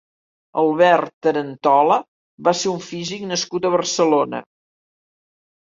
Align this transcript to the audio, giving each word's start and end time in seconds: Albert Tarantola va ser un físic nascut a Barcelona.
Albert 0.61 1.11
Tarantola 1.27 1.99
va 2.49 2.53
ser 2.63 2.71
un 2.73 2.81
físic 2.89 3.29
nascut 3.35 3.69
a 3.69 3.73
Barcelona. 3.79 4.41